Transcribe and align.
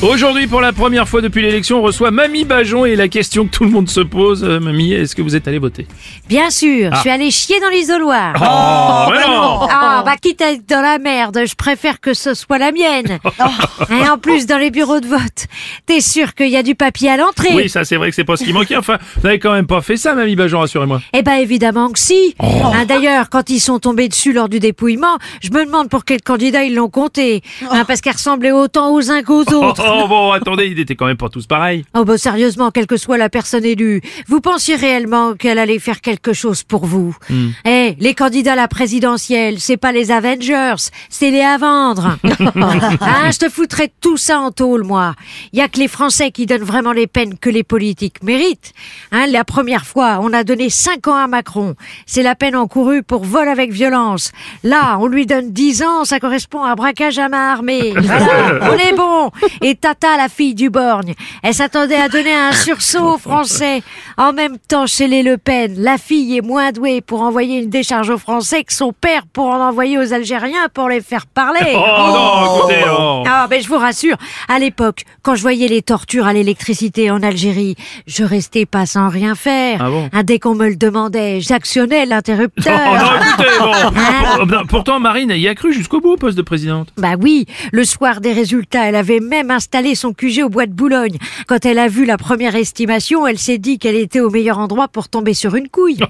Aujourd'hui, 0.00 0.46
pour 0.46 0.60
la 0.60 0.72
première 0.72 1.08
fois 1.08 1.20
depuis 1.22 1.42
l'élection, 1.42 1.78
on 1.80 1.82
reçoit 1.82 2.12
Mamie 2.12 2.44
Bajon 2.44 2.84
et 2.84 2.94
la 2.94 3.08
question 3.08 3.46
que 3.46 3.50
tout 3.50 3.64
le 3.64 3.70
monde 3.70 3.88
se 3.90 3.98
pose, 3.98 4.44
euh, 4.44 4.60
Mamie, 4.60 4.92
est-ce 4.92 5.16
que 5.16 5.22
vous 5.22 5.34
êtes 5.34 5.48
allé 5.48 5.58
voter? 5.58 5.88
Bien 6.28 6.50
sûr, 6.50 6.94
je 6.94 7.00
suis 7.00 7.10
allée 7.10 7.32
chier 7.32 7.58
dans 7.58 7.68
l'isoloir. 7.68 8.32
Oh, 8.36 9.12
non 9.12 9.66
Ah, 9.68 10.04
bah 10.06 10.14
quitte 10.22 10.40
à 10.40 10.52
être 10.52 10.64
dans 10.68 10.82
la 10.82 11.00
merde, 11.00 11.40
je 11.44 11.54
préfère 11.56 11.98
que 11.98 12.14
ce 12.14 12.34
soit 12.34 12.58
la 12.58 12.70
mienne. 12.70 13.18
Et 13.90 14.08
en 14.08 14.18
plus, 14.18 14.46
dans 14.46 14.58
les 14.58 14.70
bureaux 14.70 15.00
de 15.00 15.08
vote, 15.08 15.46
t'es 15.86 16.00
sûr 16.00 16.36
qu'il 16.36 16.50
y 16.50 16.56
a 16.56 16.62
du 16.62 16.76
papier 16.76 17.10
à 17.10 17.16
l'entrée? 17.16 17.50
Oui, 17.56 17.68
ça 17.68 17.84
c'est 17.84 17.96
vrai 17.96 18.10
que 18.10 18.14
c'est 18.14 18.22
pas 18.22 18.36
ce 18.36 18.44
qui 18.44 18.52
manquait. 18.52 18.76
Enfin, 18.76 18.98
vous 19.16 19.22
n'avez 19.26 19.40
quand 19.40 19.52
même 19.52 19.66
pas 19.66 19.80
fait 19.82 19.96
ça, 19.96 20.14
Mamie 20.14 20.36
Bajon, 20.36 20.60
rassurez-moi. 20.60 21.00
Eh 21.12 21.22
ben 21.22 21.34
évidemment 21.38 21.90
que 21.90 21.98
si. 21.98 22.36
Hein, 22.38 22.84
D'ailleurs, 22.86 23.30
quand 23.30 23.50
ils 23.50 23.58
sont 23.58 23.80
tombés 23.80 24.06
dessus 24.08 24.32
lors 24.32 24.48
du 24.48 24.60
dépouillement, 24.60 25.18
je 25.42 25.50
me 25.50 25.66
demande 25.66 25.88
pour 25.88 26.04
quel 26.04 26.22
candidat 26.22 26.62
ils 26.62 26.76
l'ont 26.76 26.88
compté. 26.88 27.42
Hein, 27.72 27.84
parce 27.84 28.00
qu'ils 28.00 28.12
ressemblaient 28.12 28.52
autant 28.52 28.92
aux 28.94 29.10
uns 29.10 29.24
qu'aux 29.24 29.42
autres. 29.52 29.87
Oh 29.90 30.06
bon, 30.08 30.32
attendez, 30.32 30.66
ils 30.66 30.78
étaient 30.78 30.96
quand 30.96 31.06
même 31.06 31.16
pas 31.16 31.28
tous 31.28 31.46
pareils. 31.46 31.84
Oh 31.96 32.04
bah 32.04 32.18
sérieusement, 32.18 32.70
quelle 32.70 32.86
que 32.86 32.96
soit 32.96 33.18
la 33.18 33.28
personne 33.28 33.64
élue, 33.64 34.00
vous 34.26 34.40
pensiez 34.40 34.76
réellement 34.76 35.34
qu'elle 35.34 35.58
allait 35.58 35.78
faire 35.78 36.00
quelque 36.00 36.32
chose 36.32 36.62
pour 36.62 36.86
vous 36.86 37.16
Eh, 37.64 37.96
les 37.98 38.14
candidats 38.14 38.52
à 38.52 38.56
la 38.56 38.68
présidentielle, 38.68 39.60
c'est 39.60 39.76
pas 39.76 39.92
les 39.92 40.10
Avengers, 40.10 40.74
c'est 41.08 41.30
les 41.30 41.40
à 41.40 41.56
vendre. 41.56 42.18
hein, 42.24 43.30
je 43.30 43.38
te 43.38 43.48
foutrais 43.48 43.90
tout 44.00 44.16
ça 44.16 44.38
en 44.40 44.50
tôle, 44.50 44.84
moi. 44.84 45.14
Il 45.52 45.58
y 45.58 45.62
a 45.62 45.68
que 45.68 45.78
les 45.78 45.88
Français 45.88 46.30
qui 46.30 46.46
donnent 46.46 46.62
vraiment 46.62 46.92
les 46.92 47.06
peines 47.06 47.38
que 47.38 47.50
les 47.50 47.62
politiques 47.62 48.22
méritent. 48.22 48.72
Hein, 49.12 49.26
la 49.28 49.44
première 49.44 49.86
fois, 49.86 50.18
on 50.22 50.32
a 50.32 50.44
donné 50.44 50.70
5 50.70 51.08
ans 51.08 51.16
à 51.16 51.26
Macron. 51.26 51.74
C'est 52.06 52.22
la 52.22 52.34
peine 52.34 52.56
encourue 52.56 53.02
pour 53.02 53.24
vol 53.24 53.48
avec 53.48 53.72
violence. 53.72 54.32
Là, 54.64 54.98
on 55.00 55.06
lui 55.06 55.26
donne 55.26 55.52
10 55.52 55.82
ans, 55.82 56.04
ça 56.04 56.20
correspond 56.20 56.62
à 56.62 56.74
braquage 56.74 57.18
à 57.18 57.28
main 57.28 57.52
armée. 57.52 57.94
Voilà, 57.96 58.70
on 58.70 58.78
est 58.78 58.96
bon. 58.96 59.30
Et 59.62 59.74
Tata, 59.80 60.16
la 60.16 60.28
fille 60.28 60.54
du 60.54 60.70
Borgne, 60.70 61.14
elle 61.42 61.54
s'attendait 61.54 61.96
à 61.96 62.08
donner 62.08 62.34
un 62.34 62.52
sursaut 62.64 63.14
aux 63.14 63.18
Français. 63.18 63.82
En 64.16 64.32
même 64.32 64.58
temps, 64.58 64.86
chez 64.86 65.06
les 65.06 65.22
Le 65.22 65.38
Pen, 65.38 65.74
la 65.78 65.98
fille 65.98 66.36
est 66.36 66.40
moins 66.42 66.72
douée 66.72 67.00
pour 67.00 67.22
envoyer 67.22 67.58
une 67.62 67.70
décharge 67.70 68.10
aux 68.10 68.18
Français 68.18 68.64
que 68.64 68.72
son 68.72 68.92
père 68.92 69.22
pour 69.32 69.46
en 69.46 69.60
envoyer 69.68 69.98
aux 69.98 70.12
Algériens 70.12 70.68
pour 70.74 70.88
les 70.88 71.00
faire 71.00 71.26
parler. 71.26 71.60
Oh, 72.00 72.12
non, 72.12 72.58
écoutez, 72.58 72.84
oh. 72.98 73.24
Ah, 73.26 73.46
ben 73.48 73.62
je 73.62 73.68
vous 73.68 73.78
rassure, 73.78 74.16
à 74.48 74.58
l'époque, 74.58 75.04
quand 75.22 75.34
je 75.34 75.42
voyais 75.42 75.68
les 75.68 75.82
tortures 75.82 76.26
à 76.26 76.32
l'électricité 76.32 77.10
en 77.10 77.22
Algérie, 77.22 77.76
je 78.06 78.24
restais 78.24 78.66
pas 78.66 78.86
sans 78.86 79.08
rien 79.08 79.34
faire. 79.34 79.78
Ah 79.84 79.90
bon 79.90 80.08
Ah, 80.12 80.22
Dès 80.22 80.38
qu'on 80.38 80.54
me 80.54 80.68
le 80.68 80.76
demandait, 80.76 81.40
j'actionnais 81.40 82.02
Oh 82.06 82.08
l'interrupteur. 82.10 82.78
non, 82.78 83.20
écoutez, 83.20 83.58
bon. 83.58 83.72
Hein 83.98 84.46
Pour- 84.46 84.66
Pourtant, 84.78 85.00
Marine, 85.00 85.30
y 85.36 85.48
a 85.48 85.54
cru 85.54 85.72
jusqu'au 85.72 86.00
bout 86.00 86.12
au 86.12 86.16
poste 86.16 86.36
de 86.36 86.42
présidente. 86.42 86.88
Bah 86.96 87.14
oui, 87.20 87.46
le 87.72 87.84
soir 87.84 88.20
des 88.20 88.32
résultats, 88.32 88.86
elle 88.86 88.94
avait 88.96 89.20
même 89.20 89.50
installé 89.68 89.94
son 89.94 90.14
QG 90.14 90.44
au 90.44 90.48
bois 90.48 90.64
de 90.64 90.72
Boulogne. 90.72 91.18
Quand 91.46 91.66
elle 91.66 91.78
a 91.78 91.88
vu 91.88 92.06
la 92.06 92.16
première 92.16 92.54
estimation, 92.56 93.26
elle 93.26 93.38
s'est 93.38 93.58
dit 93.58 93.78
qu'elle 93.78 93.96
était 93.96 94.20
au 94.20 94.30
meilleur 94.30 94.58
endroit 94.58 94.88
pour 94.88 95.10
tomber 95.10 95.34
sur 95.34 95.54
une 95.56 95.68
couille. 95.68 95.98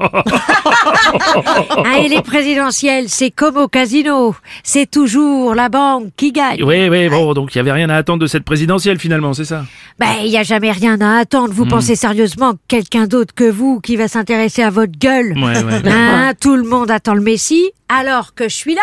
Ah, 1.84 1.98
et 2.00 2.08
les 2.08 2.20
présidentielles, 2.22 3.08
c'est 3.08 3.30
comme 3.30 3.56
au 3.56 3.68
casino. 3.68 4.34
C'est 4.62 4.90
toujours 4.90 5.54
la 5.54 5.68
banque 5.68 6.08
qui 6.16 6.32
gagne. 6.32 6.62
Oui, 6.62 6.88
oui, 6.88 7.08
bon, 7.08 7.32
donc 7.32 7.54
il 7.54 7.58
y 7.58 7.60
avait 7.60 7.72
rien 7.72 7.88
à 7.88 7.96
attendre 7.96 8.20
de 8.20 8.26
cette 8.26 8.44
présidentielle 8.44 8.98
finalement, 8.98 9.32
c'est 9.32 9.44
ça? 9.44 9.64
Ben, 9.98 10.08
il 10.22 10.28
y 10.28 10.36
a 10.36 10.42
jamais 10.42 10.70
rien 10.70 11.00
à 11.00 11.18
attendre. 11.18 11.52
Vous 11.52 11.64
pensez 11.66 11.96
sérieusement 11.96 12.52
que 12.54 12.58
quelqu'un 12.68 13.06
d'autre 13.06 13.34
que 13.34 13.48
vous 13.48 13.80
qui 13.80 13.96
va 13.96 14.08
s'intéresser 14.08 14.62
à 14.62 14.70
votre 14.70 14.98
gueule 14.98 15.32
Ouais, 15.36 15.62
ouais. 15.62 15.88
Hein, 15.91 16.32
Tout 16.41 16.56
le 16.56 16.64
monde 16.64 16.91
attend 16.91 17.14
le 17.14 17.22
Messie, 17.22 17.70
alors 17.88 18.34
que 18.34 18.48
je 18.48 18.54
suis 18.54 18.74
là. 18.74 18.82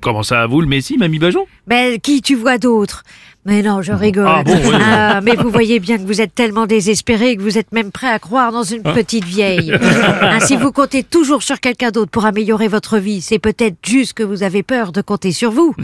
Comment 0.00 0.22
ça, 0.22 0.46
vous, 0.46 0.60
le 0.60 0.66
Messi, 0.66 0.96
Mamie 0.96 1.18
Bajon? 1.18 1.46
Ben, 1.66 1.98
qui 2.00 2.22
tu 2.22 2.34
vois 2.36 2.58
d'autre? 2.58 3.02
Mais 3.44 3.62
non, 3.62 3.80
je 3.80 3.92
rigole. 3.92 4.26
Ah 4.28 4.42
bon, 4.42 4.56
oui. 4.56 4.74
Ah, 4.74 5.20
mais 5.22 5.36
vous 5.36 5.50
voyez 5.50 5.78
bien 5.78 5.98
que 5.98 6.02
vous 6.02 6.20
êtes 6.20 6.34
tellement 6.34 6.66
désespéré 6.66 7.36
que 7.36 7.42
vous 7.42 7.58
êtes 7.58 7.70
même 7.70 7.92
prêt 7.92 8.08
à 8.08 8.18
croire 8.18 8.50
dans 8.50 8.64
une 8.64 8.82
petite 8.82 9.24
vieille. 9.24 9.72
Hein, 9.72 10.40
si 10.40 10.56
vous 10.56 10.72
comptez 10.72 11.04
toujours 11.04 11.44
sur 11.44 11.60
quelqu'un 11.60 11.92
d'autre 11.92 12.10
pour 12.10 12.26
améliorer 12.26 12.66
votre 12.66 12.98
vie, 12.98 13.20
c'est 13.20 13.38
peut-être 13.38 13.76
juste 13.86 14.14
que 14.14 14.24
vous 14.24 14.42
avez 14.42 14.64
peur 14.64 14.90
de 14.90 15.00
compter 15.00 15.30
sur 15.30 15.52
vous. 15.52 15.76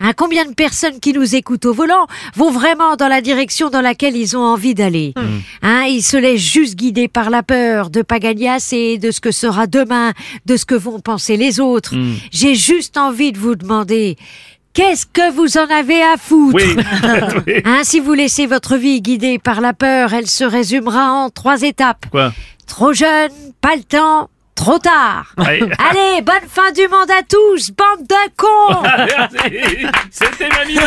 Hein, 0.00 0.12
combien 0.16 0.44
de 0.44 0.54
personnes 0.54 0.98
qui 0.98 1.12
nous 1.12 1.36
écoutent 1.36 1.66
au 1.66 1.72
volant 1.72 2.08
vont 2.34 2.50
vraiment 2.50 2.96
dans 2.96 3.08
la 3.08 3.20
direction 3.20 3.70
dans 3.70 3.80
laquelle 3.80 4.16
ils 4.16 4.36
ont 4.36 4.42
envie 4.42 4.74
d'aller? 4.74 5.14
Hein, 5.62 5.84
Ils 5.84 6.02
se 6.02 6.16
laissent 6.16 6.40
juste 6.40 6.74
guider 6.74 7.06
par 7.06 7.30
la 7.30 7.44
peur 7.44 7.90
de 7.90 8.02
pas 8.02 8.18
gagner 8.18 8.48
assez, 8.48 8.98
de 8.98 9.12
ce 9.12 9.20
que 9.20 9.30
sera 9.30 9.68
demain, 9.68 10.14
de 10.46 10.56
ce 10.56 10.64
que 10.64 10.74
vont 10.74 10.98
penser 10.98 11.36
les 11.36 11.60
autres. 11.60 11.94
J'ai 12.32 12.56
juste 12.56 12.96
envie 12.98 13.30
de 13.30 13.38
vous 13.38 13.54
demander... 13.54 14.16
Qu'est-ce 14.74 15.06
que 15.06 15.30
vous 15.30 15.56
en 15.56 15.70
avez 15.70 16.02
à 16.02 16.16
foutre 16.18 16.56
Oui. 17.46 17.62
Hein, 17.64 17.80
si 17.84 18.00
vous 18.00 18.12
laissez 18.12 18.46
votre 18.46 18.76
vie 18.76 19.00
guidée 19.00 19.38
par 19.38 19.60
la 19.60 19.72
peur, 19.72 20.12
elle 20.12 20.26
se 20.26 20.42
résumera 20.42 21.12
en 21.12 21.30
trois 21.30 21.62
étapes. 21.62 22.06
Quoi 22.10 22.32
Trop 22.66 22.92
jeune, 22.92 23.30
pas 23.60 23.76
le 23.76 23.84
temps, 23.84 24.30
trop 24.56 24.78
tard. 24.78 25.32
Allez. 25.36 25.60
Allez, 25.90 26.22
bonne 26.22 26.48
fin 26.48 26.72
du 26.72 26.88
monde 26.88 27.10
à 27.10 27.22
tous, 27.22 27.70
bande 27.70 28.06
de 28.08 28.30
cons. 28.36 29.90
C'était 30.10 30.48
Mamie 30.48 30.78